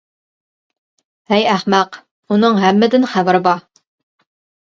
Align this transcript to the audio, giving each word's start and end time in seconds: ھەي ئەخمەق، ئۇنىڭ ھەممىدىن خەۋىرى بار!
ھەي 1.33 1.43
ئەخمەق، 1.49 1.99
ئۇنىڭ 2.35 2.57
ھەممىدىن 2.63 3.05
خەۋىرى 3.13 3.43
بار! 3.49 3.65